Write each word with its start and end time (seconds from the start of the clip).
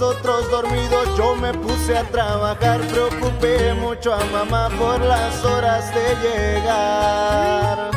Los 0.00 0.16
otros 0.16 0.50
dormidos 0.50 1.14
yo 1.14 1.36
me 1.36 1.52
puse 1.52 1.94
a 1.94 2.04
trabajar, 2.04 2.80
preocupé 2.86 3.74
mucho 3.74 4.14
a 4.14 4.24
mamá 4.32 4.70
por 4.78 4.98
las 4.98 5.44
horas 5.44 5.92
de 5.94 6.16
llegar. 6.22 7.90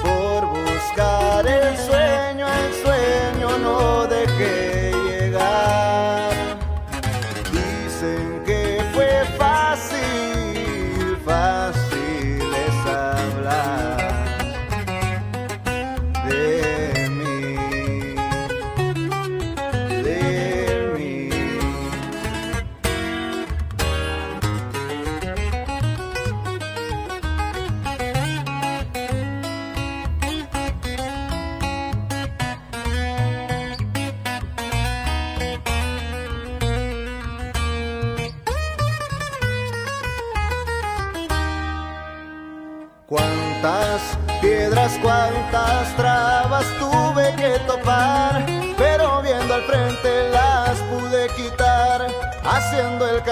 Por 0.00 0.46
buscar 0.46 1.44
el 1.44 1.76
sueño, 1.76 2.46
el 2.46 2.72
sueño 2.84 3.58
no 3.58 4.06
dejé 4.06 4.75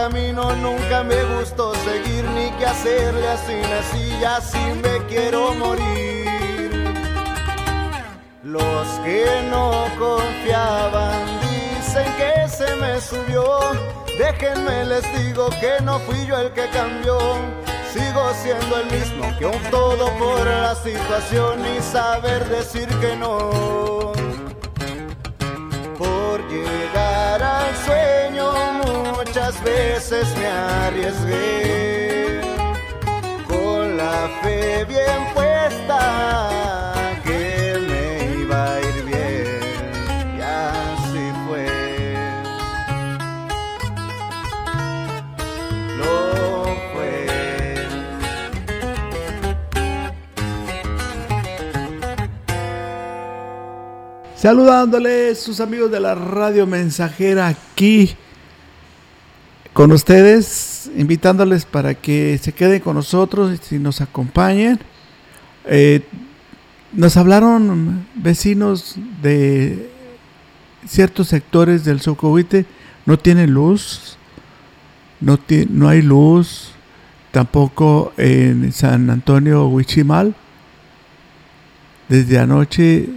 camino 0.05 0.55
nunca 0.57 1.03
me 1.03 1.25
gustó 1.25 1.75
seguir 1.77 2.25
ni 2.37 2.51
que 2.59 2.67
hacerle 2.67 3.27
así 3.27 3.55
nací, 3.71 4.25
así 4.25 4.65
me 4.83 5.07
quiero 5.07 5.55
morir. 5.55 6.71
Los 8.43 8.87
que 9.03 9.25
no 9.51 9.87
confiaban 9.99 11.23
dicen 11.41 12.07
que 12.19 12.47
se 12.51 12.77
me 12.77 13.01
subió, 13.01 13.45
déjenme 14.19 14.85
les 14.85 15.05
digo 15.19 15.49
que 15.59 15.83
no 15.83 15.99
fui 16.01 16.27
yo 16.27 16.37
el 16.39 16.53
que 16.53 16.69
cambió 16.69 17.19
Sigo 17.91 18.25
siendo 18.43 18.77
el 18.81 18.87
mismo 18.91 19.25
que 19.39 19.47
un 19.47 19.63
todo 19.71 20.07
por 20.19 20.45
la 20.47 20.75
situación 20.75 21.63
y 21.65 21.81
saber 21.81 22.45
decir 22.49 22.89
que 23.01 23.17
no. 23.17 23.94
Muchas 29.35 29.65
veces 29.65 30.29
me 30.37 30.47
arriesgué. 30.47 32.41
Con 33.49 33.97
la 33.97 34.31
fe 34.43 34.85
bien 34.85 35.35
puesta 35.35 36.45
Saludándoles 54.37 55.41
sus 55.41 55.59
amigos 55.59 55.91
de 55.91 56.01
la 56.01 56.15
radio 56.15 56.67
mensajera 56.67 57.47
aquí 57.47 58.15
con 59.75 59.91
ustedes, 59.91 60.89
invitándoles 60.97 61.67
para 61.67 61.95
que 61.95 62.39
se 62.39 62.53
queden 62.53 62.81
con 62.81 62.95
nosotros 62.95 63.61
y 63.73 63.79
nos 63.81 64.01
acompañen. 64.01 64.79
Eh, 65.67 66.03
nos 66.93 67.17
hablaron 67.17 68.07
vecinos 68.15 68.95
de 69.21 69.91
ciertos 70.87 71.27
sectores 71.27 71.85
del 71.85 72.01
Socohuite, 72.01 72.67
no 73.05 73.19
tienen 73.19 73.51
luz, 73.51 74.17
no, 75.21 75.41
no 75.71 75.89
hay 75.89 76.03
luz, 76.03 76.71
tampoco 77.33 78.13
en 78.17 78.73
San 78.73 79.11
Antonio 79.11 79.67
Huichimal. 79.67 80.37
Desde 82.09 82.39
anoche 82.39 83.09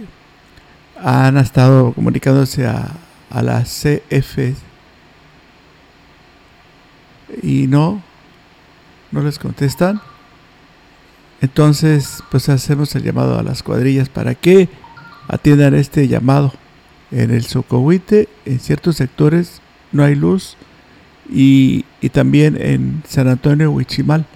han 1.00 1.36
estado 1.36 1.92
comunicándose 1.92 2.66
a, 2.66 2.96
a 3.30 3.42
la 3.42 3.62
CF 3.62 4.67
y 7.42 7.66
no, 7.66 8.02
no 9.10 9.22
les 9.22 9.38
contestan. 9.38 10.00
Entonces, 11.40 12.22
pues 12.30 12.48
hacemos 12.48 12.94
el 12.96 13.04
llamado 13.04 13.38
a 13.38 13.42
las 13.42 13.62
cuadrillas 13.62 14.08
para 14.08 14.34
que 14.34 14.70
atiendan 15.28 15.74
este 15.74 16.08
llamado. 16.08 16.54
En 17.10 17.30
el 17.30 17.44
Socohuite, 17.44 18.28
en 18.44 18.60
ciertos 18.60 18.96
sectores, 18.96 19.62
no 19.92 20.04
hay 20.04 20.14
luz 20.14 20.58
y, 21.30 21.86
y 22.02 22.10
también 22.10 22.60
en 22.60 23.02
San 23.08 23.28
Antonio 23.28 23.70
Huichimal. 23.70 24.26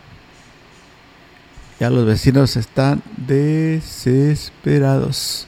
Ya 1.78 1.90
los 1.90 2.06
vecinos 2.06 2.56
están 2.56 3.02
desesperados. 3.16 5.46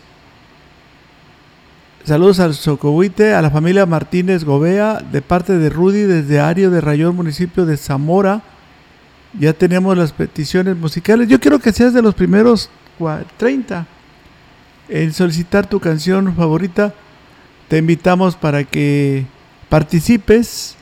Saludos 2.04 2.38
al 2.38 2.52
Socohuite, 2.52 3.32
a 3.32 3.40
la 3.40 3.50
familia 3.50 3.86
Martínez 3.86 4.44
Gobea, 4.44 5.00
de 5.00 5.22
parte 5.22 5.56
de 5.56 5.70
Rudy 5.70 6.02
desde 6.02 6.38
Ario 6.38 6.70
de 6.70 6.82
Rayón, 6.82 7.16
municipio 7.16 7.64
de 7.64 7.78
Zamora. 7.78 8.42
Ya 9.40 9.54
tenemos 9.54 9.96
las 9.96 10.12
peticiones 10.12 10.76
musicales. 10.76 11.28
Yo 11.28 11.40
quiero 11.40 11.60
que 11.60 11.72
seas 11.72 11.94
de 11.94 12.02
los 12.02 12.14
primeros 12.14 12.68
30 13.38 13.86
en 14.90 15.14
solicitar 15.14 15.66
tu 15.66 15.80
canción 15.80 16.36
favorita. 16.36 16.92
te 17.68 17.78
invitamos 17.78 18.36
para 18.36 18.64
que 18.64 19.24
participes 19.70 20.76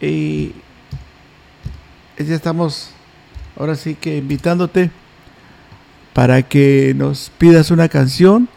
y 0.00 0.52
ya 2.18 2.34
estamos 2.34 2.90
ahora 3.56 3.76
sí 3.76 3.94
que 3.94 4.16
invitándote 4.16 4.90
para 6.18 6.42
que 6.42 6.94
nos 6.96 7.30
pidas 7.38 7.70
una 7.70 7.88
canción. 7.88 8.48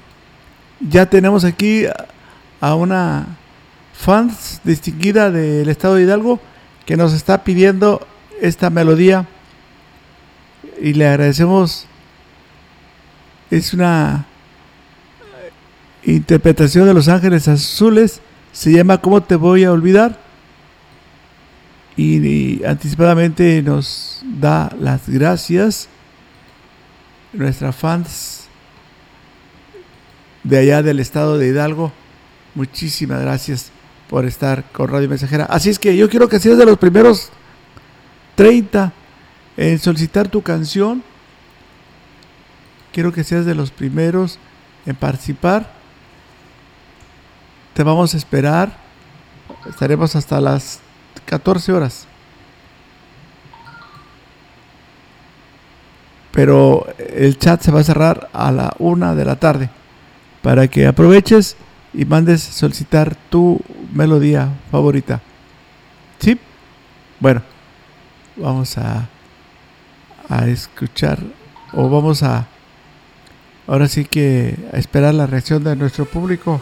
Ya 0.79 1.05
tenemos 1.05 1.43
aquí 1.43 1.83
a 2.59 2.73
una 2.73 3.37
fans 3.93 4.61
distinguida 4.63 5.29
del 5.29 5.69
estado 5.69 5.93
de 5.93 6.01
Hidalgo 6.01 6.39
que 6.87 6.97
nos 6.97 7.13
está 7.13 7.43
pidiendo 7.43 8.07
esta 8.41 8.71
melodía 8.71 9.27
y 10.81 10.93
le 10.93 11.07
agradecemos. 11.07 11.85
Es 13.51 13.75
una 13.75 14.25
interpretación 16.03 16.87
de 16.87 16.95
Los 16.95 17.09
Ángeles 17.09 17.47
Azules, 17.47 18.21
se 18.51 18.71
llama 18.71 18.97
¿Cómo 18.97 19.21
te 19.21 19.35
voy 19.35 19.65
a 19.65 19.71
olvidar? 19.71 20.17
Y, 21.95 22.63
anticipadamente 22.63 23.61
nos 23.61 24.23
da 24.23 24.75
las 24.79 25.07
gracias 25.07 25.89
nuestra 27.33 27.71
fans 27.71 28.47
de 30.43 30.57
allá 30.57 30.81
del 30.81 30.99
estado 30.99 31.37
de 31.37 31.47
Hidalgo. 31.47 31.91
Muchísimas 32.55 33.21
gracias 33.21 33.71
por 34.09 34.25
estar 34.25 34.65
con 34.71 34.89
Radio 34.89 35.07
Mensajera. 35.07 35.45
Así 35.45 35.69
es 35.69 35.79
que 35.79 35.95
yo 35.95 36.09
quiero 36.09 36.27
que 36.27 36.39
seas 36.39 36.57
de 36.57 36.65
los 36.65 36.77
primeros 36.77 37.29
30 38.35 38.91
en 39.57 39.79
solicitar 39.79 40.27
tu 40.27 40.41
canción. 40.41 41.03
Quiero 42.91 43.13
que 43.13 43.23
seas 43.23 43.45
de 43.45 43.55
los 43.55 43.71
primeros 43.71 44.37
en 44.85 44.95
participar. 44.95 45.71
Te 47.73 47.83
vamos 47.83 48.13
a 48.13 48.17
esperar. 48.17 48.75
Estaremos 49.69 50.15
hasta 50.15 50.41
las 50.41 50.79
14 51.25 51.71
horas. 51.71 52.07
Pero 56.31 56.87
el 56.97 57.37
chat 57.37 57.61
se 57.61 57.71
va 57.71 57.81
a 57.81 57.83
cerrar 57.83 58.29
a 58.33 58.51
la 58.51 58.73
una 58.79 59.15
de 59.15 59.25
la 59.25 59.35
tarde 59.35 59.69
para 60.41 60.67
que 60.67 60.87
aproveches 60.87 61.57
y 61.93 62.05
mandes 62.05 62.41
solicitar 62.41 63.15
tu 63.29 63.59
melodía 63.93 64.49
favorita. 64.71 65.21
¿Sí? 66.19 66.39
Bueno, 67.19 67.41
vamos 68.37 68.77
a, 68.77 69.09
a 70.29 70.47
escuchar 70.47 71.19
o 71.73 71.89
vamos 71.89 72.23
a 72.23 72.47
ahora 73.67 73.87
sí 73.87 74.05
que 74.05 74.55
a 74.73 74.77
esperar 74.77 75.13
la 75.13 75.27
reacción 75.27 75.63
de 75.63 75.75
nuestro 75.75 76.05
público. 76.05 76.61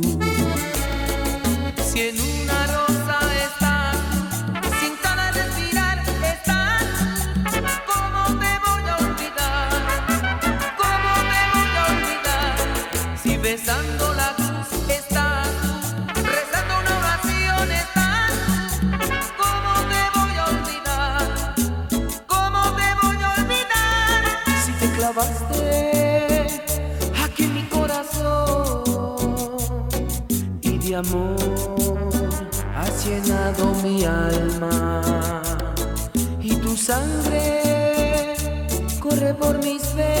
alma 34.05 35.41
y 36.41 36.55
tu 36.55 36.75
sangre 36.75 38.35
corre 38.99 39.33
por 39.33 39.57
mis 39.63 39.95
venas. 39.95 40.20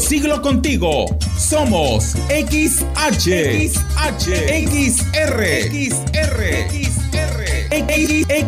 siglo 0.00 0.40
contigo. 0.40 1.04
Somos 1.36 2.16
XH, 2.30 3.28
XH, 3.68 4.26
XR, 4.64 5.40
XR, 5.68 6.40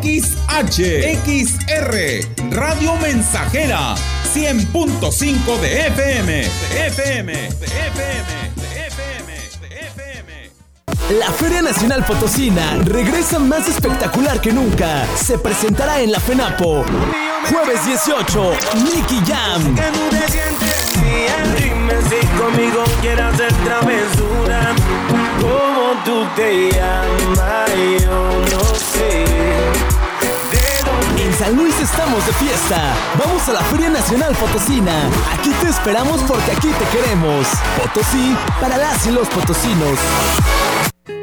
XR, 0.00 0.56
XR, 1.26 1.94
Radio 2.50 2.96
Mensajera, 2.96 3.94
100.5 4.34 5.60
de 5.60 5.86
FM, 5.88 6.32
de 6.32 6.86
FM, 6.86 7.32
de 7.32 7.66
FM, 7.66 8.30
de 8.56 8.86
FM, 8.86 9.32
de 9.60 9.80
FM. 9.88 10.50
La 11.20 11.30
Feria 11.32 11.60
Nacional 11.60 12.04
Potosina 12.06 12.78
regresa 12.84 13.38
más 13.38 13.68
espectacular 13.68 14.40
que 14.40 14.52
nunca. 14.52 15.06
Se 15.22 15.38
presentará 15.38 16.00
en 16.00 16.12
la 16.12 16.20
FENAPO. 16.20 16.84
Jueves 17.50 17.86
18, 17.86 18.52
Nicky 18.84 19.20
Jam. 19.26 19.76
Conmigo 22.46 22.84
quieres 23.00 23.24
hacer 23.24 23.52
travesura. 23.64 24.72
¿Cómo 25.40 26.00
tú 26.04 26.24
te 26.36 26.70
llamas? 26.70 27.70
Yo 28.00 28.56
no 28.56 28.64
sé. 28.76 29.24
En 31.18 31.34
San 31.34 31.56
Luis 31.56 31.74
estamos 31.80 32.24
de 32.24 32.32
fiesta. 32.34 32.94
Vamos 33.18 33.48
a 33.48 33.52
la 33.52 33.62
Feria 33.62 33.90
Nacional 33.90 34.32
Potosina. 34.36 35.10
Aquí 35.36 35.50
te 35.60 35.70
esperamos 35.70 36.20
porque 36.22 36.52
aquí 36.52 36.68
te 36.68 36.96
queremos. 36.96 37.48
Potosí 37.82 38.36
para 38.60 38.76
las 38.76 39.04
y 39.08 39.10
los 39.10 39.26
potosinos. 39.26 40.95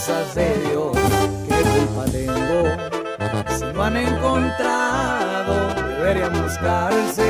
Cosas 0.00 0.34
de 0.34 0.48
Dios. 0.60 0.96
¿Qué 1.46 1.58
culpa 1.74 2.04
tengo? 2.10 2.60
Si 3.58 3.64
no 3.74 3.82
han 3.82 3.96
encontrado, 3.96 5.54
deberían 5.98 6.42
buscarse 6.42 7.29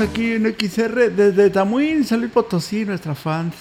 Aquí 0.00 0.32
en 0.32 0.56
XR 0.58 1.10
desde 1.10 1.50
Tamuín, 1.50 2.04
San 2.04 2.20
Luis 2.20 2.32
Potosí, 2.32 2.86
nuestra 2.86 3.14
fans 3.14 3.54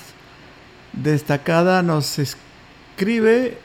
destacada 0.93 1.83
nos 1.83 2.17
escribe 2.17 3.57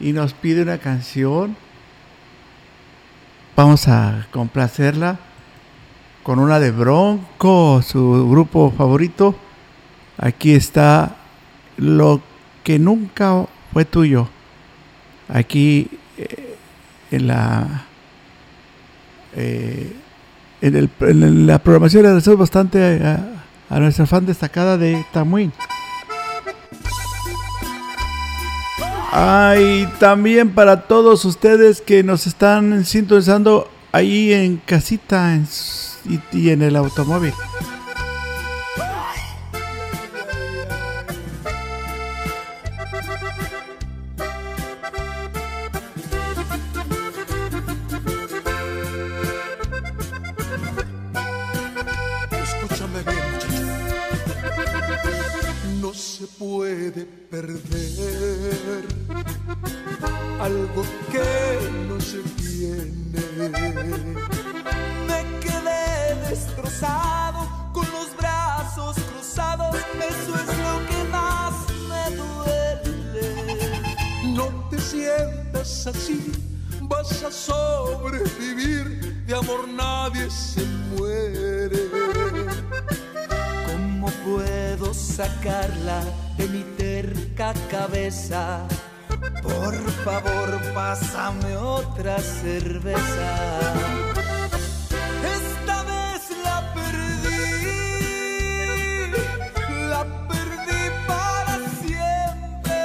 y 0.00 0.14
nos 0.14 0.32
pide 0.32 0.62
una 0.62 0.78
canción. 0.78 1.54
Vamos 3.54 3.86
a 3.88 4.26
complacerla 4.30 5.18
con 6.22 6.38
una 6.38 6.58
de 6.58 6.70
Bronco, 6.70 7.82
su 7.82 8.30
grupo 8.30 8.72
favorito. 8.74 9.34
Aquí 10.16 10.54
está 10.54 11.16
lo 11.76 12.22
que 12.64 12.78
nunca 12.78 13.44
fue 13.74 13.84
tuyo. 13.84 14.26
Aquí 15.28 15.90
eh, 16.16 16.56
en 17.10 17.26
la 17.26 17.84
eh, 19.34 19.94
en, 20.60 20.76
el, 20.76 20.90
en, 21.00 21.46
la 21.46 21.58
programación 21.58 22.02
le 22.02 22.08
agradecemos 22.08 22.38
bastante 22.38 23.00
a, 23.04 23.78
nuestra 23.78 24.06
fan 24.06 24.26
destacada 24.26 24.78
de 24.78 25.04
Tamuín. 25.12 25.52
Ay, 29.12 29.88
también 29.98 30.50
para 30.50 30.82
todos 30.82 31.24
ustedes 31.24 31.80
que 31.80 32.02
nos 32.02 32.26
están 32.26 32.84
sintonizando 32.84 33.70
ahí 33.92 34.32
en 34.32 34.58
casita 34.58 35.38
y 36.32 36.50
en 36.50 36.62
el 36.62 36.76
automóvil. 36.76 37.32
Puede 56.48 57.04
perder 57.30 58.84
algo 60.40 60.82
que 61.10 61.28
no 61.88 62.00
se 62.00 62.20
tiene. 62.40 63.22
Me 65.08 65.20
quedé 65.40 66.14
destrozado 66.28 67.40
con 67.72 67.86
los 67.90 68.16
brazos 68.16 68.96
cruzados. 69.10 69.76
Eso 70.10 70.32
es 70.42 70.50
lo 70.66 70.74
que 70.88 71.00
más 71.10 71.54
me 71.90 72.04
duele. 72.22 73.24
No 74.34 74.46
te 74.70 74.78
sientas 74.78 75.86
así, 75.86 76.32
vas 76.82 77.22
a 77.24 77.30
sobrevivir. 77.30 79.24
De 79.26 79.34
amor 79.34 79.66
nadie 79.68 80.30
se 80.30 80.64
muere. 80.94 81.80
¿Cómo 83.66 84.08
puedo 84.24 84.55
sacarla 84.96 86.00
de 86.36 86.48
mi 86.48 86.62
terca 86.76 87.52
cabeza? 87.70 88.66
Por 89.42 89.74
favor, 90.04 90.60
pásame 90.74 91.56
otra 91.56 92.18
cerveza. 92.18 93.30
Esta 95.36 95.82
vez 95.84 96.22
la 96.44 96.74
perdí, 96.74 97.76
la 99.90 100.02
perdí 100.28 100.82
para 101.06 101.56
siempre. 101.82 102.80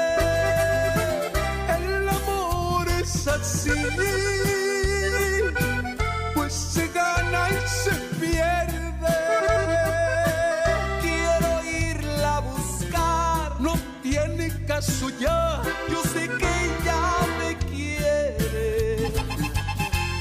El 1.77 2.09
amor 2.09 2.87
es 3.01 3.27
así, 3.27 3.71
tiene 14.81 14.99
caso 14.99 15.09
ya. 15.19 15.61
Yo 15.89 16.01
sé 16.03 16.27
que 16.27 16.47
ella 16.65 17.01
me 17.39 17.57
quiere. 17.57 19.11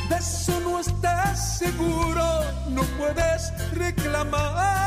De 0.08 0.16
eso 0.16 0.60
no 0.60 0.80
estás 0.80 1.58
seguro, 1.58 2.44
no 2.68 2.82
puedes 2.98 3.52
reclamar 3.72 4.80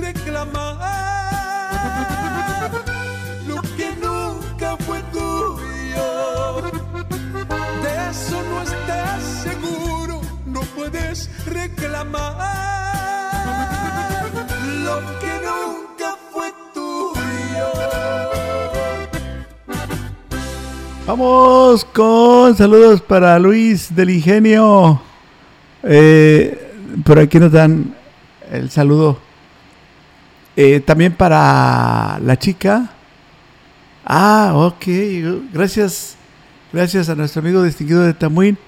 reclamar 0.00 0.76
lo 3.46 3.60
que 3.76 3.94
nunca 4.00 4.76
fue 4.78 5.02
tuyo. 5.12 6.62
De 7.82 8.10
eso 8.10 8.42
no 8.50 8.62
estás 8.62 9.22
seguro, 9.42 10.20
no 10.46 10.60
puedes 10.76 11.30
reclamar 11.46 12.36
lo 14.84 14.96
que 15.20 15.32
nunca 15.46 16.16
fue 16.32 16.52
tuyo. 16.74 17.68
Vamos 21.06 21.84
con 21.84 22.56
saludos 22.56 23.00
para 23.00 23.38
Luis 23.38 23.94
del 23.94 24.10
Ingenio. 24.10 25.00
Eh, 25.82 26.72
por 27.04 27.18
aquí 27.18 27.38
nos 27.38 27.52
dan 27.52 27.94
el 28.50 28.70
saludo. 28.70 29.29
Eh, 30.62 30.80
también 30.80 31.14
para 31.14 32.18
la 32.22 32.38
chica. 32.38 32.90
Ah, 34.04 34.52
ok. 34.54 34.84
Gracias. 35.54 36.16
Gracias 36.70 37.08
a 37.08 37.14
nuestro 37.14 37.40
amigo 37.40 37.62
distinguido 37.62 38.02
de 38.02 38.12
Tamuín. 38.12 38.58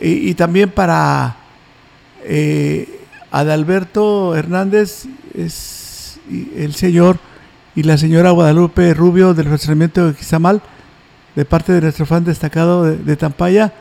Y, 0.00 0.32
también 0.34 0.70
para 0.70 1.34
eh, 2.22 3.00
Adalberto 3.32 4.36
Hernández, 4.36 5.06
es 5.36 6.20
el 6.30 6.72
señor 6.76 7.18
y 7.74 7.82
la 7.82 7.98
señora 7.98 8.30
Guadalupe 8.30 8.94
Rubio 8.94 9.34
del 9.34 9.48
fraccionamiento 9.48 10.06
de 10.06 10.14
Quizamal, 10.14 10.62
de 11.34 11.44
parte 11.44 11.72
de 11.72 11.80
nuestro 11.80 12.06
fan 12.06 12.22
destacado 12.24 12.84
de, 12.84 12.96
de 12.96 13.16
Tampaya. 13.16 13.72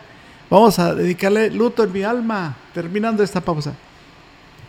Vamos 0.50 0.80
a 0.80 0.96
dedicarle 0.96 1.52
luto 1.52 1.84
en 1.84 1.94
mi 1.94 2.02
alma, 2.02 2.58
terminando 2.74 3.22
esta 3.22 3.42
pausa. 3.42 3.76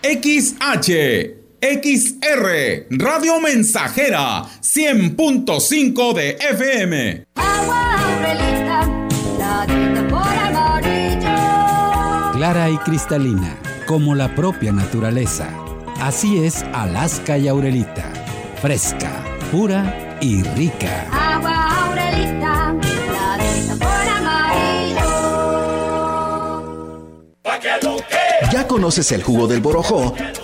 XH, 0.03 1.44
XR, 1.65 2.87
Radio 2.91 3.41
Mensajera, 3.41 4.45
100.5 4.61 6.13
de 6.13 6.37
FM. 6.51 7.25
Agua 7.37 8.03
Aurelita, 8.03 8.87
ladita 9.39 10.07
por 10.09 10.29
amarillo. 10.29 12.33
Clara 12.35 12.69
y 12.69 12.77
cristalina, 12.77 13.57
como 13.87 14.15
la 14.15 14.35
propia 14.35 14.73
naturaleza. 14.73 15.49
Así 16.03 16.45
es 16.45 16.63
Alaska 16.75 17.39
y 17.39 17.49
Aurelita. 17.49 18.13
Fresca, 18.61 19.25
pura 19.51 20.19
y 20.21 20.43
rica. 20.43 21.07
Agua 21.11 21.87
Aurelita, 21.87 22.75
ladita 23.11 23.75
por 23.77 24.09
amarillo. 24.19 25.01
¿Ya 28.53 28.67
conoces 28.69 29.11
el 29.13 29.23
jugo 29.23 29.47
del 29.47 29.63
borojó? 29.63 30.15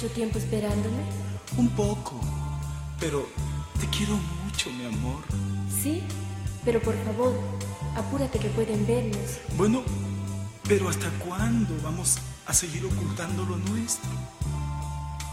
Mucho 0.00 0.14
tiempo 0.14 0.38
esperándome? 0.38 1.02
Un 1.56 1.68
poco, 1.70 2.20
pero 3.00 3.26
te 3.80 3.88
quiero 3.88 4.14
mucho, 4.44 4.70
mi 4.70 4.84
amor. 4.86 5.24
Sí, 5.82 6.04
pero 6.64 6.80
por 6.80 6.94
favor, 7.04 7.34
apúrate 7.96 8.38
que 8.38 8.48
pueden 8.50 8.86
vernos. 8.86 9.40
Bueno, 9.56 9.82
pero 10.68 10.88
¿hasta 10.88 11.10
cuándo 11.18 11.74
vamos 11.82 12.18
a 12.46 12.54
seguir 12.54 12.86
ocultando 12.86 13.44
lo 13.44 13.56
nuestro? 13.56 14.08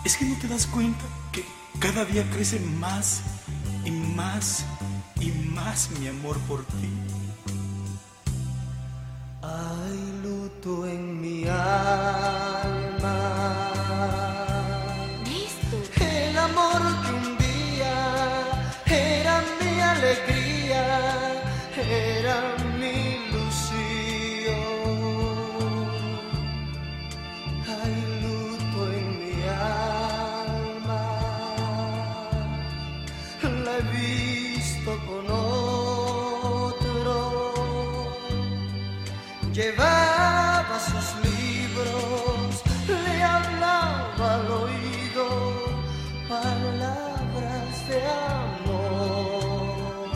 ¿Es 0.04 0.17
que 0.17 0.25
no 0.25 0.36
te 0.39 0.47
das 0.47 0.65
cuenta 0.65 1.06
que 1.32 1.45
cada 1.78 2.04
día 2.04 2.28
crece 2.32 2.60
más 2.60 3.21
y 3.86 3.91
más 3.91 4.65
y 5.21 5.30
más 5.54 5.91
mi 5.99 6.08
amor 6.08 6.39
por 6.47 6.65
ti? 6.65 6.89
Hay 9.43 10.21
luto 10.23 10.88
en 10.88 11.21
mi 11.21 11.47
alma. 11.47 12.86
Llevaba 39.95 40.77
sus 40.79 41.08
libros, 41.23 42.63
le 42.88 43.23
hablaba 43.23 44.25
al 44.36 44.47
oído 44.63 45.25
palabras 46.27 47.73
de 47.88 47.99
amor, 48.43 50.10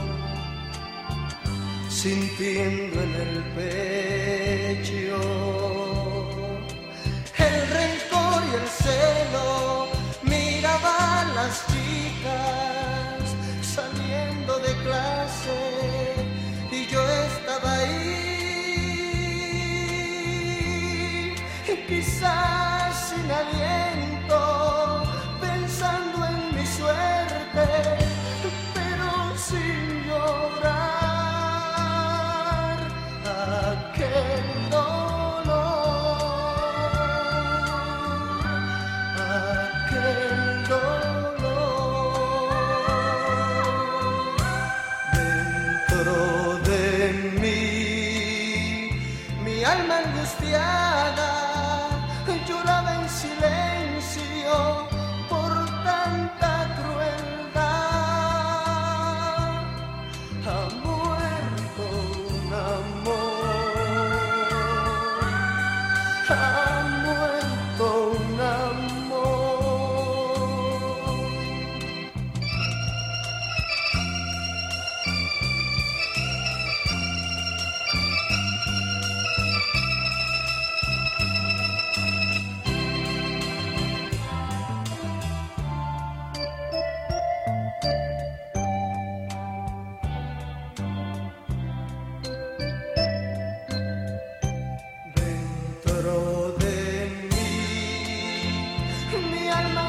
sintiendo 1.90 3.02
en 3.02 3.14
el 3.16 3.44
pecho 3.56 3.89
Bye. 99.60 99.89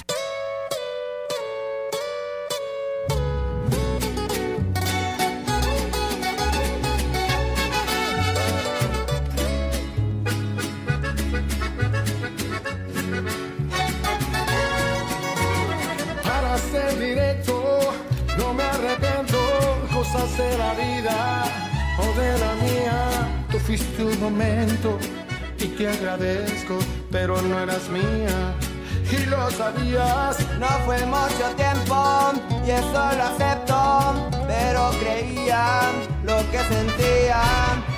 No 30.59 30.67
fue 30.85 31.05
mucho 31.05 31.47
tiempo 31.55 32.31
y 32.65 32.71
eso 32.71 32.91
lo 33.17 33.23
acepto, 33.23 34.29
pero 34.47 34.89
creía 34.99 35.81
lo 36.23 36.37
que 36.51 36.59
sentía, 36.59 37.41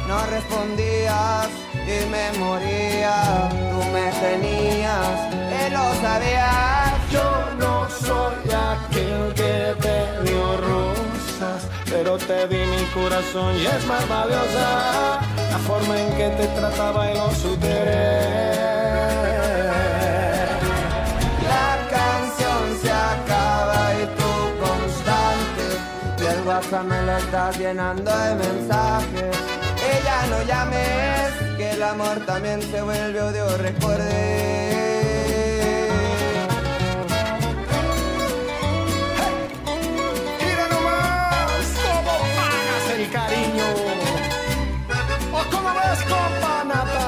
no 0.07 0.23
respondías 0.27 1.49
y 1.73 2.05
me 2.09 2.31
moría. 2.37 3.49
Tú 3.71 3.83
me 3.91 4.11
tenías 4.11 5.33
y 5.33 5.71
lo 5.71 5.93
sabías. 6.01 6.93
Yo 7.11 7.23
no 7.57 7.89
soy 7.89 8.35
aquel 8.51 9.33
que 9.33 9.75
te 9.81 10.29
dio 10.29 10.57
rosas, 10.57 11.67
pero 11.89 12.17
te 12.17 12.47
di 12.47 12.65
mi 12.65 12.85
corazón 12.93 13.57
y 13.57 13.65
es 13.65 13.85
más 13.87 14.07
valiosa 14.07 15.19
la 15.51 15.57
forma 15.67 15.99
en 15.99 16.13
que 16.17 16.29
te 16.29 16.47
trataba 16.47 17.11
y 17.11 17.17
lo 17.17 17.31
superé. 17.31 18.32
Me 26.81 27.03
lo 27.03 27.17
estás 27.17 27.57
llenando 27.59 28.09
de 28.09 28.35
mensajes. 28.35 29.37
Ya 30.03 30.25
no 30.27 30.41
llames, 30.43 31.57
que 31.57 31.71
el 31.71 31.83
amor 31.83 32.25
también 32.25 32.61
se 32.61 32.81
vuelve 32.81 33.21
odio, 33.21 33.57
recuerde. 33.57 34.09
Mira 40.39 40.67
nomás 40.67 41.65
cómo 41.83 42.17
pagas 42.37 42.85
el 42.97 43.11
cariño. 43.11 43.65
¿O 45.31 45.51
cómo 45.51 45.69
ves, 45.69 45.99
compa 46.09 46.63
Nata? 46.65 47.05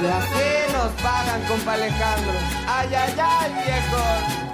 Y 0.00 0.06
así 0.06 0.72
nos 0.72 0.92
pagan, 1.02 1.42
compa 1.48 1.72
Alejandro. 1.72 2.38
Ay, 2.68 2.94
ay, 2.94 3.14
ay, 3.18 3.52
viejo. 3.64 4.47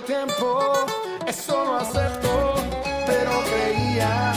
tiempo, 0.00 0.72
eso 1.26 1.64
no 1.64 1.76
acepto, 1.76 2.54
pero 3.06 3.30
creía 3.50 4.32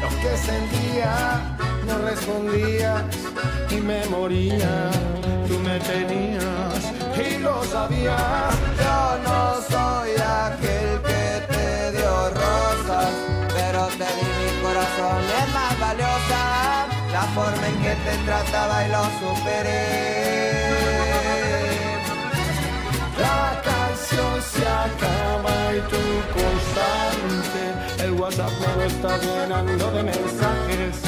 lo 0.00 0.08
que 0.08 0.36
sentía, 0.36 1.56
no 1.86 1.98
respondías 1.98 3.02
y 3.70 3.76
me 3.76 4.04
moría, 4.06 4.90
tú 5.48 5.58
me 5.58 5.78
tenías 5.80 6.92
y 7.16 7.38
lo 7.38 7.62
sabías. 7.64 8.54
Yo 8.78 9.18
no 9.24 9.60
soy 9.68 10.10
aquel 10.16 11.02
que 11.02 11.52
te 11.52 11.92
dio 11.92 12.30
rosas, 12.30 13.10
pero 13.54 13.86
te 13.98 14.08
di 14.16 14.28
mi 14.40 14.62
corazón, 14.62 15.22
es 15.40 15.54
más 15.54 15.80
valiosa 15.80 16.86
la 17.12 17.22
forma 17.34 17.68
en 17.68 17.82
que 17.82 17.94
te 18.04 18.16
trataba 18.24 18.86
y 18.86 18.90
lo 18.90 19.04
superé. 19.20 20.91
Se 24.40 24.66
acaba 24.66 25.74
y 25.76 25.80
tú 25.90 26.02
constante. 26.36 27.62
El 28.04 28.12
WhatsApp 28.12 28.52
me 28.60 28.76
lo 28.76 28.82
está 28.82 29.18
llenando 29.18 29.90
de 29.90 30.02
mensajes. 30.02 31.00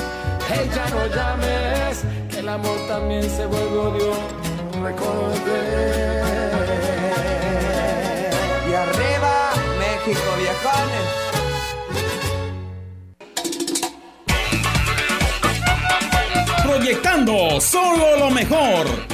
Hey, 0.48 0.70
ya 0.74 0.86
no 0.90 1.06
llames, 1.06 2.04
que 2.30 2.38
el 2.40 2.48
amor 2.48 2.78
también 2.88 3.22
se 3.22 3.46
vuelve 3.46 3.78
odio. 3.78 4.12
Recordé. 4.82 6.22
Y 8.68 8.74
arriba, 8.74 9.52
México 9.78 10.30
viejones. 10.38 11.06
Proyectando 16.62 17.60
solo 17.60 18.16
lo 18.18 18.30
mejor. 18.30 19.13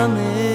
coming. 0.00 0.49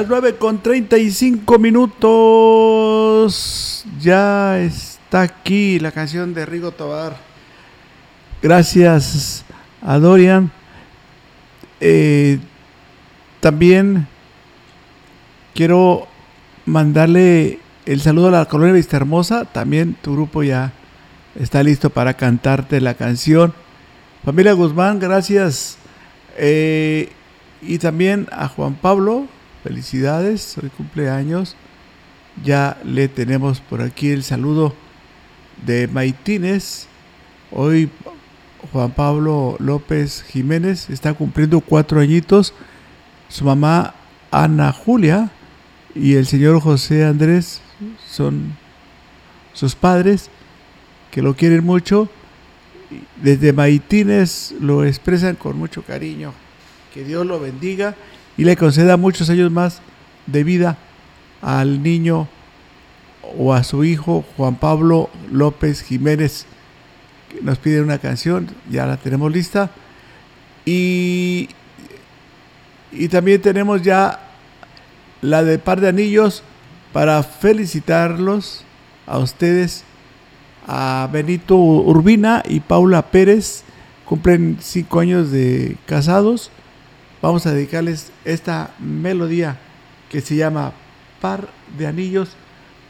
Las 0.00 0.08
9 0.08 0.36
con 0.36 0.62
35 0.62 1.58
minutos. 1.58 3.34
Ya 4.00 4.58
está 4.58 5.20
aquí 5.20 5.78
la 5.78 5.92
canción 5.92 6.32
de 6.32 6.46
Rigo 6.46 6.72
Tobar. 6.72 7.18
Gracias 8.40 9.44
a 9.82 9.98
Dorian. 9.98 10.50
Eh, 11.80 12.38
también 13.40 14.06
quiero 15.54 16.08
mandarle 16.64 17.58
el 17.84 18.00
saludo 18.00 18.28
a 18.28 18.30
la 18.30 18.46
colonia 18.46 18.72
Vista 18.72 18.96
Hermosa. 18.96 19.44
También 19.44 19.98
tu 20.00 20.14
grupo 20.14 20.42
ya 20.42 20.72
está 21.38 21.62
listo 21.62 21.90
para 21.90 22.14
cantarte 22.14 22.80
la 22.80 22.94
canción. 22.94 23.52
Familia 24.24 24.54
Guzmán, 24.54 24.98
gracias. 24.98 25.76
Eh, 26.38 27.10
y 27.60 27.76
también 27.76 28.28
a 28.32 28.48
Juan 28.48 28.72
Pablo, 28.76 29.26
felicidades, 29.62 30.56
hoy 30.58 30.70
cumpleaños. 30.70 31.56
Ya 32.44 32.78
le 32.84 33.08
tenemos 33.08 33.60
por 33.60 33.82
aquí 33.82 34.10
el 34.10 34.22
saludo 34.22 34.74
de 35.66 35.88
Maitines. 35.88 36.88
Hoy 37.50 37.90
Juan 38.72 38.92
Pablo 38.92 39.56
López 39.58 40.22
Jiménez 40.22 40.90
está 40.90 41.14
cumpliendo 41.14 41.60
cuatro 41.60 42.00
añitos. 42.00 42.54
Su 43.28 43.44
mamá 43.44 43.94
Ana 44.30 44.72
Julia 44.72 45.30
y 45.94 46.14
el 46.14 46.26
señor 46.26 46.60
José 46.60 47.04
Andrés 47.04 47.60
son 48.08 48.56
sus 49.52 49.74
padres 49.74 50.30
que 51.10 51.22
lo 51.22 51.34
quieren 51.34 51.64
mucho. 51.64 52.08
Desde 53.22 53.52
Maitines 53.52 54.54
lo 54.60 54.84
expresan 54.84 55.36
con 55.36 55.56
mucho 55.58 55.82
cariño. 55.82 56.32
Que 56.94 57.04
Dios 57.04 57.26
lo 57.26 57.38
bendiga 57.38 57.94
y 58.40 58.44
le 58.44 58.56
conceda 58.56 58.96
muchos 58.96 59.28
años 59.28 59.50
más 59.52 59.82
de 60.24 60.44
vida 60.44 60.78
al 61.42 61.82
niño 61.82 62.26
o 63.36 63.52
a 63.52 63.62
su 63.64 63.84
hijo 63.84 64.24
Juan 64.34 64.54
Pablo 64.54 65.10
López 65.30 65.82
Jiménez. 65.82 66.46
Nos 67.42 67.58
pide 67.58 67.82
una 67.82 67.98
canción, 67.98 68.48
ya 68.70 68.86
la 68.86 68.96
tenemos 68.96 69.30
lista. 69.30 69.70
Y, 70.64 71.50
y 72.92 73.08
también 73.08 73.42
tenemos 73.42 73.82
ya 73.82 74.20
la 75.20 75.44
de 75.44 75.58
par 75.58 75.82
de 75.82 75.88
anillos 75.88 76.42
para 76.94 77.22
felicitarlos 77.22 78.64
a 79.06 79.18
ustedes, 79.18 79.84
a 80.66 81.10
Benito 81.12 81.56
Urbina 81.56 82.42
y 82.48 82.60
Paula 82.60 83.02
Pérez. 83.10 83.64
Cumplen 84.06 84.56
cinco 84.60 85.00
años 85.00 85.30
de 85.30 85.76
casados. 85.84 86.50
Vamos 87.22 87.46
a 87.46 87.52
dedicarles 87.52 88.12
esta 88.24 88.74
melodía 88.78 89.58
que 90.08 90.22
se 90.22 90.36
llama 90.36 90.72
Par 91.20 91.48
de 91.76 91.86
Anillos 91.86 92.30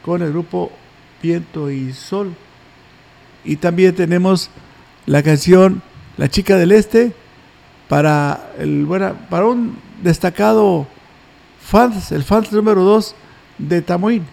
con 0.03 0.21
el 0.21 0.31
grupo 0.31 0.71
Viento 1.21 1.69
y 1.69 1.91
Sol. 1.91 2.33
Y 3.43 3.57
también 3.57 3.93
tenemos 3.93 4.49
la 5.05 5.21
canción 5.21 5.81
La 6.17 6.29
Chica 6.29 6.55
del 6.57 6.71
Este 6.71 7.13
para, 7.89 8.53
el, 8.57 8.85
bueno, 8.85 9.17
para 9.29 9.45
un 9.47 9.77
destacado 10.01 10.87
fans, 11.59 12.13
el 12.13 12.23
fans 12.23 12.53
número 12.53 12.83
2 12.83 13.15
de 13.57 13.81
Tamoín. 13.81 14.25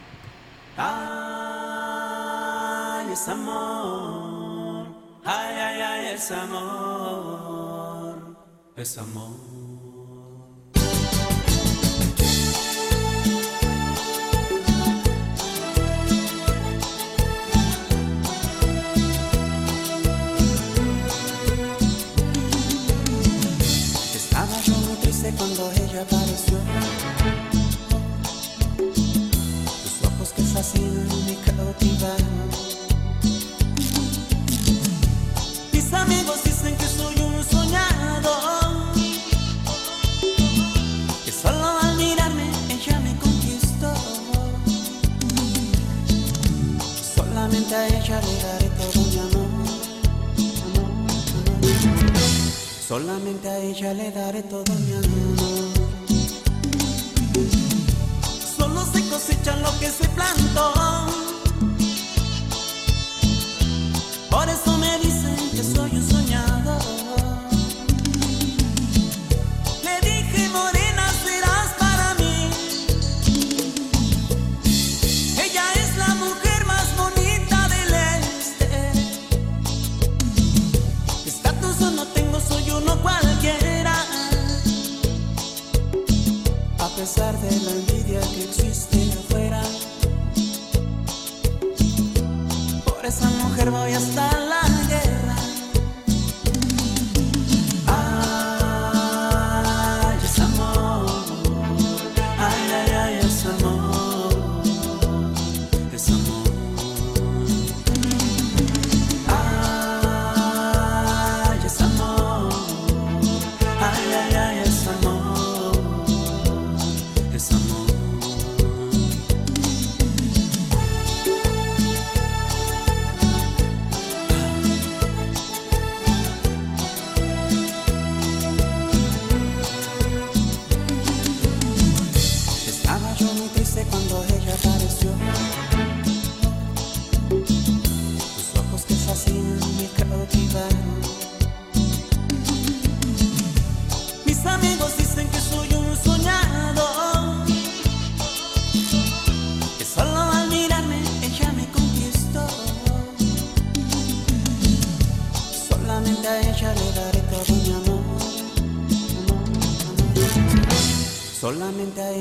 Ay, 0.77 0.99
es 3.13 3.29
amor. 3.29 4.87
Ay, 5.25 5.57
ay, 5.57 5.81
ay, 5.81 6.07
es 6.15 6.31
amor. 6.31 7.39
Es 8.77 8.97
amor. 8.97 9.48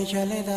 Ella 0.09 0.25
le 0.25 0.41
daré 0.43 0.56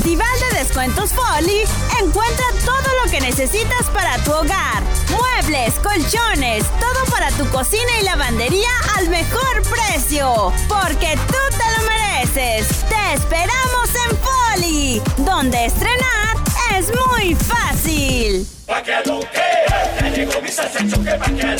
Festival 0.00 0.40
de 0.50 0.58
Descuentos 0.60 1.10
Folly, 1.10 1.60
encuentra 2.02 2.46
todo 2.64 3.04
lo 3.04 3.10
que 3.10 3.20
necesitas 3.20 3.86
para 3.92 4.16
tu 4.24 4.32
hogar. 4.32 4.82
Muebles, 5.10 5.74
colchones, 5.74 6.64
todo 6.80 7.04
para 7.10 7.30
tu 7.32 7.46
cocina 7.50 8.00
y 8.00 8.04
lavandería 8.04 8.70
al 8.96 9.10
mejor 9.10 9.62
precio. 9.68 10.54
Porque 10.70 11.18
tú 11.26 11.36
te 11.50 11.64
lo 11.76 11.86
mereces. 11.86 12.66
Te 12.88 13.12
esperamos 13.12 13.90
en 14.08 14.16
Folly, 14.16 15.02
donde 15.18 15.66
estrenar 15.66 16.36
es 16.78 16.86
muy 16.88 17.34
fácil. 17.34 18.46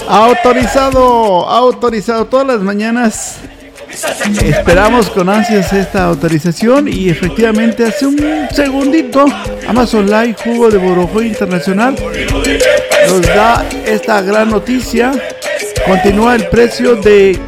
Autorizado, 0.09 1.47
autorizado. 1.47 2.25
Todas 2.27 2.47
las 2.47 2.61
mañanas 2.61 3.37
esperamos 4.43 5.11
con 5.11 5.29
ansias 5.29 5.73
esta 5.73 6.05
autorización 6.05 6.89
y 6.89 7.09
efectivamente 7.09 7.85
hace 7.85 8.07
un 8.07 8.19
segundito 8.53 9.25
Amazon 9.69 10.07
Live 10.07 10.37
Jugo 10.45 10.71
de 10.71 10.79
Borojo 10.79 11.23
Internacional 11.23 11.97
nos 13.09 13.23
da 13.23 13.65
esta 13.85 14.23
gran 14.23 14.51
noticia. 14.51 15.13
Continúa 15.87 16.37
el 16.37 16.47
precio 16.49 16.97
de 16.97 17.39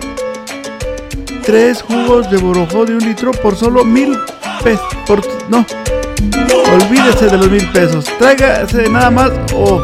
tres 1.42 1.82
jugos 1.82 2.30
de 2.30 2.38
Borojo 2.38 2.84
de 2.84 2.94
un 2.94 3.04
litro 3.04 3.30
por 3.32 3.56
solo 3.56 3.84
mil 3.84 4.16
pesos. 4.62 5.26
No, 5.48 5.64
olvídese 6.72 7.26
de 7.26 7.38
los 7.38 7.50
mil 7.50 7.66
pesos. 7.70 8.04
Tráigase 8.18 8.88
nada 8.88 9.10
más 9.10 9.30
o 9.54 9.80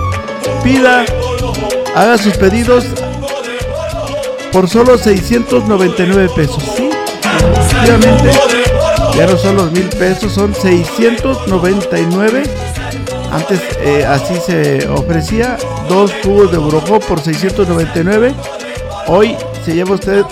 pida, 0.62 1.04
haga 1.94 2.18
sus 2.18 2.36
pedidos 2.36 2.86
por 4.52 4.68
solo 4.68 4.98
699 4.98 6.28
pesos. 6.34 6.62
Sí, 6.76 6.90
efectivamente, 6.90 8.30
ya 9.16 9.26
no 9.26 9.36
son 9.36 9.56
los 9.56 9.72
mil 9.72 9.88
pesos, 9.88 10.32
son 10.32 10.54
699. 10.54 12.42
Antes 13.30 13.60
eh, 13.80 14.06
así 14.06 14.34
se 14.44 14.88
ofrecía 14.88 15.58
dos 15.88 16.12
jugos 16.22 16.50
de 16.50 16.58
Borojó 16.58 17.00
por 17.00 17.20
699. 17.20 18.34
Hoy 19.06 19.36
se 19.64 19.74
lleva 19.74 19.94
usted 19.94 20.24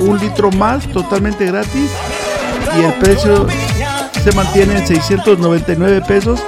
un 0.00 0.18
litro 0.18 0.50
más 0.50 0.86
totalmente 0.88 1.46
gratis 1.46 1.90
y 2.78 2.84
el 2.84 2.92
precio 2.94 3.46
se 4.22 4.32
mantiene 4.32 4.78
en 4.78 4.86
699 4.86 6.02
pesos. 6.06 6.40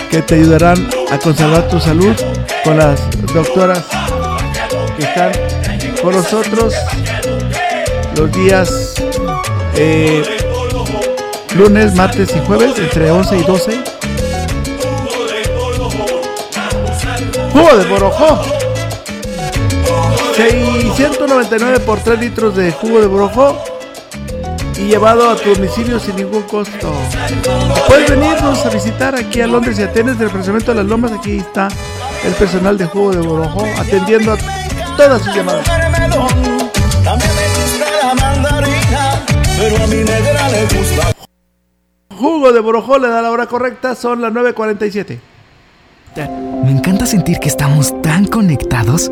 que 0.09 0.21
te 0.23 0.35
ayudarán 0.35 0.89
a 1.11 1.19
conservar 1.19 1.67
tu 1.67 1.79
salud 1.79 2.15
con 2.63 2.77
las 2.77 2.99
doctoras 3.33 3.83
que 4.97 5.03
están 5.03 5.31
con 6.01 6.15
nosotros 6.15 6.73
los 8.17 8.31
días 8.31 8.95
eh, 9.75 10.23
lunes, 11.55 11.93
martes 11.93 12.35
y 12.35 12.39
jueves 12.45 12.77
entre 12.79 13.11
11 13.11 13.37
y 13.37 13.43
12. 13.43 13.79
Jugo 17.53 17.77
de 17.77 17.85
borojó. 17.85 18.41
699 20.35 21.79
por 21.81 21.99
3 21.99 22.19
litros 22.19 22.55
de 22.55 22.71
jugo 22.71 23.01
de 23.01 23.07
borojó 23.07 23.70
y 24.81 24.87
llevado 24.87 25.29
a 25.29 25.35
tu 25.35 25.53
domicilio 25.53 25.99
sin 25.99 26.15
ningún 26.15 26.41
costo. 26.43 26.91
Puedes 27.87 28.09
venirnos 28.09 28.65
a 28.65 28.69
visitar 28.69 29.15
aquí 29.15 29.41
a 29.41 29.47
Londres 29.47 29.77
y 29.77 29.83
Atenas 29.83 30.17
del 30.17 30.29
Fraccionamiento 30.29 30.71
de 30.71 30.77
las 30.77 30.87
Lomas. 30.87 31.11
Aquí 31.11 31.37
está 31.37 31.67
el 32.25 32.33
personal 32.33 32.77
de 32.77 32.85
Jugo 32.85 33.11
de 33.11 33.19
Borojó 33.19 33.65
atendiendo 33.79 34.33
a 34.33 34.37
todas 34.97 35.21
sus 35.21 35.35
llamadas. 35.35 35.67
Jugo 42.17 42.51
de 42.51 42.59
Borojó 42.59 42.97
le 42.97 43.07
da 43.07 43.21
la 43.21 43.29
hora 43.29 43.45
correcta, 43.45 43.93
son 43.93 44.21
las 44.21 44.33
9.47. 44.33 45.19
Me 46.63 46.71
encanta 46.71 47.05
sentir 47.05 47.39
que 47.39 47.49
estamos 47.49 48.01
tan 48.01 48.25
conectados. 48.25 49.11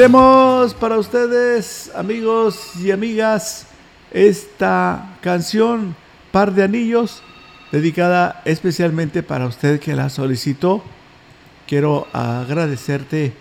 Tenemos 0.00 0.72
para 0.72 0.96
ustedes, 0.96 1.92
amigos 1.94 2.70
y 2.82 2.90
amigas, 2.90 3.66
esta 4.10 5.18
canción, 5.20 5.94
Par 6.32 6.54
de 6.54 6.62
Anillos, 6.62 7.22
dedicada 7.70 8.40
especialmente 8.46 9.22
para 9.22 9.44
usted 9.44 9.78
que 9.78 9.94
la 9.94 10.08
solicitó. 10.08 10.82
Quiero 11.66 12.06
agradecerte 12.14 13.34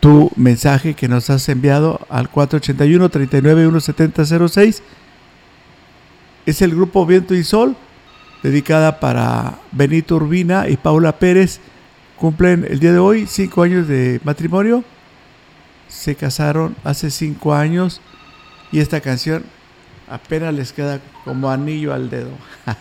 tu 0.00 0.32
mensaje 0.34 0.94
que 0.94 1.06
nos 1.06 1.30
has 1.30 1.48
enviado 1.48 2.00
al 2.08 2.28
481 2.28 3.08
39 3.08 3.80
17006 3.80 4.82
Es 6.44 6.60
el 6.60 6.74
grupo 6.74 7.06
Viento 7.06 7.36
y 7.36 7.44
Sol, 7.44 7.76
dedicada 8.42 8.98
para 8.98 9.60
Benito 9.70 10.16
Urbina 10.16 10.68
y 10.68 10.76
Paula 10.76 11.20
Pérez. 11.20 11.60
Cumplen 12.16 12.66
el 12.68 12.80
día 12.80 12.92
de 12.94 12.98
hoy 12.98 13.28
cinco 13.28 13.62
años 13.62 13.86
de 13.86 14.20
matrimonio 14.24 14.82
se 15.90 16.14
casaron 16.14 16.76
hace 16.84 17.10
cinco 17.10 17.52
años 17.52 18.00
y 18.72 18.78
esta 18.78 19.00
canción 19.00 19.44
apenas 20.08 20.54
les 20.54 20.72
queda 20.72 21.00
como 21.24 21.50
anillo 21.50 21.92
al 21.92 22.08
dedo. 22.08 22.30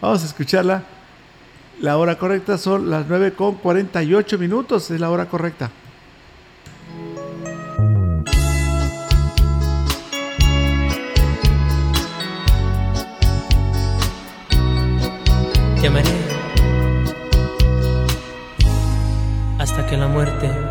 Vamos 0.00 0.22
a 0.22 0.26
escucharla. 0.26 0.82
La 1.80 1.98
hora 1.98 2.18
correcta 2.18 2.56
son 2.56 2.88
las 2.88 3.06
9 3.08 3.34
con 3.34 3.56
48 3.56 4.38
minutos, 4.38 4.90
es 4.90 5.00
la 5.00 5.10
hora 5.10 5.26
correcta. 5.26 5.70
Te 15.80 15.88
amaré 15.88 16.08
hasta 19.58 19.86
que 19.86 19.96
la 19.96 20.08
muerte 20.08 20.63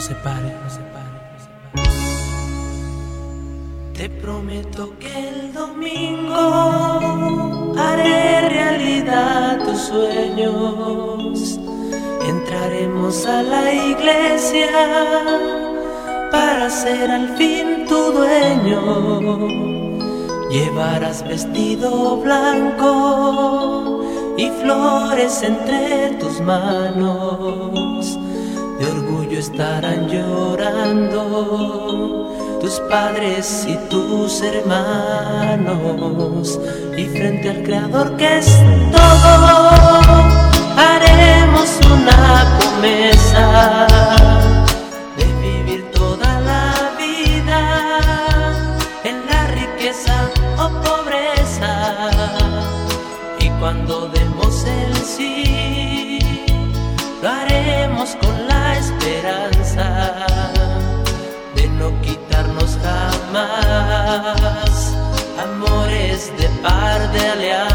nos 0.00 0.06
separe, 0.06 0.56
separe. 0.68 1.10
Te 3.92 4.08
prometo 4.08 4.94
que 4.98 5.28
el 5.28 5.52
domingo 5.52 7.74
haré 7.78 8.48
realidad 8.48 9.62
tus 9.64 9.78
sueños. 9.78 11.60
Entraremos 12.26 13.26
a 13.26 13.42
la 13.42 13.70
iglesia 13.72 14.70
para 16.32 16.70
ser 16.70 17.10
al 17.10 17.36
fin 17.36 17.84
tu 17.86 18.12
dueño. 18.12 19.46
Llevarás 20.50 21.22
vestido 21.28 22.16
blanco 22.16 24.02
y 24.38 24.48
flores 24.62 25.42
entre 25.42 26.16
tus 26.18 26.40
manos. 26.40 28.19
De 28.80 28.86
orgullo 28.86 29.38
estarán 29.38 30.08
llorando 30.08 31.20
tus 32.62 32.80
padres 32.88 33.66
y 33.68 33.76
tus 33.90 34.40
hermanos. 34.40 35.78
Y 36.96 37.04
frente 37.04 37.50
al 37.50 37.62
Creador 37.62 38.16
que 38.16 38.38
es 38.38 38.46
todo, 38.90 39.70
haremos 40.78 41.78
una 41.84 42.58
promesa 42.58 43.86
de 45.18 45.26
vivir 45.42 45.90
toda 45.90 46.40
la 46.40 46.72
vida 46.96 47.60
en 49.04 49.26
la 49.26 49.46
riqueza 49.48 50.14
o 50.56 50.70
pobreza. 50.80 52.08
Y 53.40 53.50
cuando 53.60 54.08
amores 65.38 66.32
de 66.36 66.48
par 66.62 67.00
de 67.12 67.20
alianza. 67.20 67.69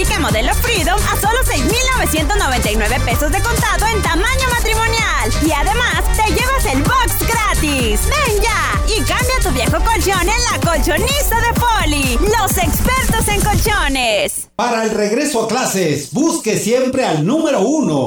América 0.00 0.18
modelo 0.18 0.54
Freedom 0.54 0.98
a 0.98 1.20
solo 1.20 1.38
6,999 1.44 3.00
pesos 3.04 3.30
de 3.30 3.38
contado 3.42 3.84
en 3.94 4.00
tamaño 4.00 4.48
matrimonial. 4.50 5.30
Y 5.46 5.52
además 5.52 6.02
te 6.16 6.32
llevas 6.32 6.64
el 6.72 6.82
box 6.84 7.28
gratis. 7.28 8.00
Ven 8.08 8.40
ya 8.40 8.80
y 8.96 9.02
cambia 9.02 9.34
tu 9.42 9.50
viejo 9.50 9.76
colchón 9.84 10.22
en 10.22 10.26
la 10.26 10.70
colchoniza 10.70 11.36
de 11.42 11.52
Poli. 11.60 12.18
Los 12.22 12.56
expertos 12.56 13.28
en 13.28 13.42
colchones. 13.42 14.48
Para 14.56 14.84
el 14.84 14.90
regreso 14.90 15.44
a 15.44 15.48
clases, 15.48 16.10
busque 16.12 16.56
siempre 16.56 17.04
al 17.04 17.26
número 17.26 17.60
uno. 17.60 18.06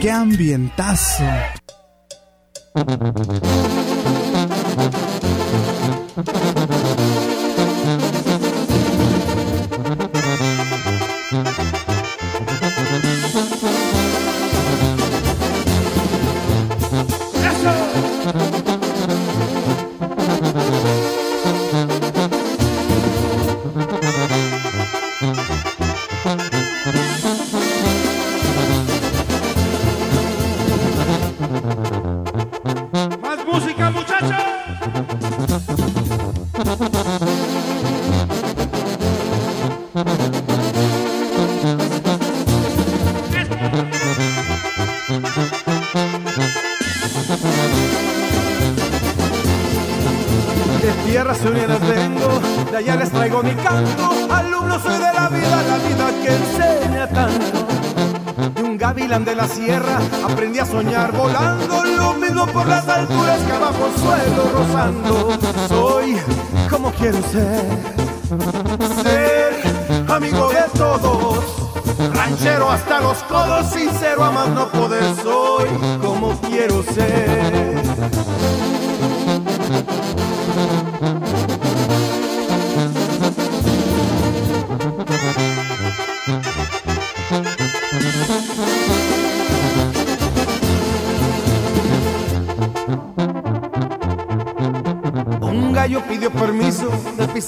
qué 0.00 0.10
ambientazo. 0.10 1.24
Mi 53.42 53.54
canto. 53.54 54.10
Alumno 54.30 54.80
soy 54.80 54.94
de 54.94 55.12
la 55.12 55.28
vida, 55.28 55.62
la 55.62 55.76
vida 55.78 56.10
que 56.22 56.34
enseña 56.34 57.08
tanto. 57.08 57.66
De 58.54 58.62
un 58.62 58.78
gavilán 58.78 59.24
de 59.24 59.34
la 59.34 59.46
sierra 59.46 59.98
aprendí 60.24 60.58
a 60.58 60.66
soñar 60.66 61.12
volando. 61.12 61.84
Lo 61.84 62.14
mismo 62.14 62.46
por 62.46 62.66
las 62.66 62.88
alturas 62.88 63.40
que 63.40 63.52
abajo 63.52 63.86
el 63.86 64.00
suelo 64.00 64.50
rozando. 64.52 65.38
Soy 65.68 66.16
como 66.70 66.90
quiero 66.92 67.20
ser, 67.22 67.64
ser 69.02 70.10
amigo 70.10 70.48
de 70.48 70.62
todos. 70.76 71.44
Ranchero 72.12 72.70
hasta 72.70 73.00
los 73.00 73.18
codos, 73.24 73.70
sincero 73.70 74.24
a 74.24 74.30
más 74.30 74.48
no 74.48 74.68
poder. 74.68 75.02
Soy 75.22 75.68
como 76.00 76.40
quiero 76.40 76.82
ser. 76.82 77.77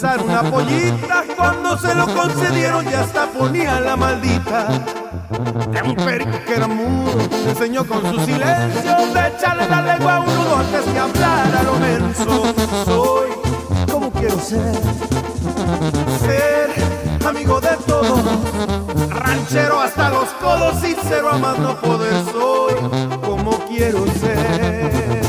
De 0.00 0.08
pisar 0.08 0.22
una 0.22 0.42
pollita. 0.42 1.24
Cuando 1.36 1.78
se 1.78 1.94
lo 1.94 2.06
concedieron, 2.14 2.84
ya 2.88 3.00
hasta 3.00 3.26
ponía 3.26 3.80
la 3.80 3.96
maldita. 3.96 4.68
De 5.70 5.82
un 5.82 5.94
perico 5.94 6.38
que 6.46 6.54
era 6.54 6.66
mudo, 6.66 7.12
enseñó 7.48 7.84
con 7.86 8.00
su 8.02 8.24
silencio 8.24 8.96
de 9.14 9.28
echarle 9.28 9.68
la 9.68 9.82
lengua 9.82 10.16
a 10.16 10.20
un 10.20 10.26
nudo 10.26 10.56
antes 10.56 10.82
que 10.82 10.98
hablara 10.98 11.62
lo 11.62 11.74
menso. 11.74 12.54
Soy 12.84 13.30
como 13.90 14.10
quiero 14.10 14.38
ser, 14.38 14.74
ser 16.20 16.70
amigo 17.26 17.60
de 17.60 17.76
todos, 17.86 18.20
ranchero 19.10 19.80
hasta 19.80 20.08
los 20.08 20.28
codos, 20.40 20.80
sincero 20.80 21.30
a 21.30 21.38
más 21.38 21.58
no 21.58 21.80
poder. 21.80 22.24
Soy 22.32 22.74
como 23.20 23.50
quiero 23.68 24.04
ser. 24.06 25.19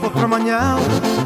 Potro 0.00 0.28
mañana 0.28 0.76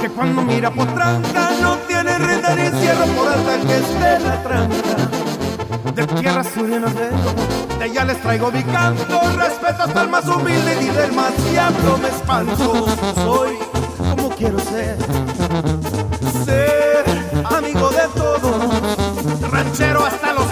que 0.01 0.09
Cuando 0.09 0.43
mira 0.43 0.71
por 0.71 0.87
tranca 0.95 1.51
no 1.61 1.77
tiene 1.89 2.19
renda 2.19 2.55
ni 2.55 2.69
cierro 2.81 3.05
por 3.07 3.29
alta 3.29 3.59
que 3.67 3.77
esté 3.77 4.19
la 4.21 4.43
tranca. 4.43 5.93
De 5.95 6.07
tierras 6.07 6.47
surianas 6.55 6.95
vengo, 6.95 7.79
de 7.79 7.85
allá 7.85 8.05
les 8.05 8.21
traigo 8.23 8.51
mi 8.51 8.63
canto. 8.63 9.21
Respeto 9.37 9.83
hasta 9.83 10.03
el 10.03 10.09
más 10.09 10.27
humilde 10.27 10.79
y 10.81 10.87
del 10.87 11.13
más 11.13 11.33
diablo 11.51 11.99
me 11.99 12.09
espanto. 12.09 12.87
Soy 13.15 13.59
como 13.99 14.29
quiero 14.31 14.59
ser, 14.59 14.97
ser 16.45 17.05
amigo 17.45 17.91
de 17.91 18.09
todos, 18.15 19.51
ranchero 19.51 20.05
hasta 20.07 20.33
los 20.33 20.47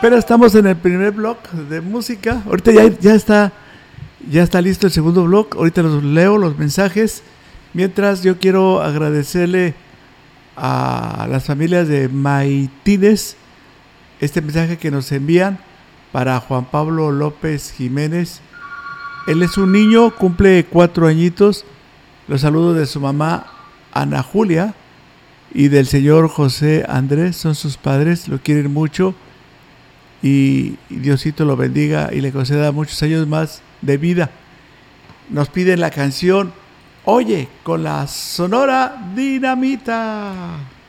Apenas 0.00 0.20
estamos 0.20 0.54
en 0.54 0.66
el 0.66 0.76
primer 0.76 1.12
blog 1.12 1.36
de 1.68 1.82
música. 1.82 2.42
Ahorita 2.46 2.72
ya, 3.02 3.14
está 3.14 3.52
ya 4.26 4.42
está 4.42 4.62
listo 4.62 4.86
el 4.86 4.94
segundo 4.94 5.24
blog. 5.24 5.48
Ahorita 5.54 5.82
los 5.82 6.02
leo 6.02 6.38
los 6.38 6.56
mensajes. 6.56 7.22
Mientras 7.74 8.22
yo 8.22 8.38
quiero 8.38 8.80
agradecerle 8.80 9.74
a 10.56 11.26
las 11.28 11.44
familias 11.44 11.86
de 11.86 12.08
Maitines 12.08 13.36
este 14.20 14.40
mensaje 14.40 14.78
que 14.78 14.90
nos 14.90 15.12
envían 15.12 15.58
para 16.12 16.40
Juan 16.40 16.64
Pablo 16.64 17.12
López 17.12 17.70
Jiménez. 17.70 18.40
Él 19.26 19.42
es 19.42 19.58
un 19.58 19.70
niño, 19.70 20.16
cumple 20.16 20.64
cuatro 20.64 21.08
añitos. 21.08 21.66
Los 22.26 22.40
saludos 22.40 22.74
de 22.78 22.86
su 22.86 23.00
mamá 23.00 23.48
Ana 23.92 24.22
Julia 24.22 24.74
y 25.52 25.68
del 25.68 25.86
señor 25.86 26.30
José 26.30 26.86
Andrés, 26.88 27.36
son 27.36 27.54
sus 27.54 27.76
padres, 27.76 28.28
lo 28.28 28.38
quieren 28.38 28.72
mucho 28.72 29.14
y 30.22 30.76
Diosito 30.88 31.44
lo 31.44 31.56
bendiga 31.56 32.10
y 32.12 32.20
le 32.20 32.32
conceda 32.32 32.72
muchos 32.72 33.02
años 33.02 33.26
más 33.26 33.62
de 33.80 33.96
vida. 33.96 34.30
Nos 35.28 35.48
piden 35.48 35.80
la 35.80 35.90
canción 35.90 36.52
Oye 37.04 37.48
con 37.62 37.82
la 37.82 38.06
Sonora 38.06 39.10
Dinamita. 39.14 40.79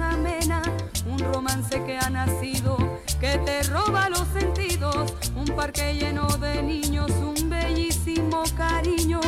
Amena, 0.00 0.62
un 1.06 1.18
romance 1.18 1.82
que 1.84 1.98
ha 1.98 2.08
nacido, 2.08 2.76
que 3.20 3.36
te 3.38 3.62
roba 3.64 4.08
los 4.08 4.26
sentidos, 4.28 5.12
un 5.34 5.46
parque 5.56 5.94
lleno 5.94 6.28
de 6.38 6.62
niños, 6.62 7.10
un 7.10 7.50
bellísimo 7.50 8.44
cariño, 8.56 9.20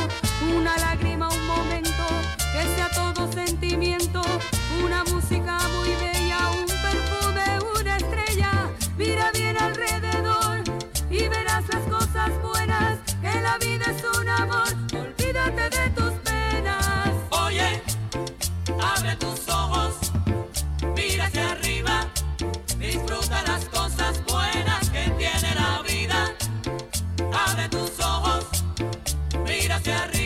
una 0.57 0.77
lágrima, 0.79 1.29
tus 19.19 19.49
ojos, 19.49 19.95
mira 20.95 21.27
hacia 21.27 21.53
arriba, 21.53 22.07
disfruta 22.79 23.43
las 23.43 23.65
cosas 23.67 24.23
buenas 24.27 24.91
que 24.91 25.11
tiene 25.19 25.55
la 25.55 25.83
vida. 25.83 26.35
Abre 27.47 27.69
tus 27.69 27.99
ojos, 28.01 28.45
mira 29.45 29.77
hacia 29.77 30.03
arriba, 30.05 30.26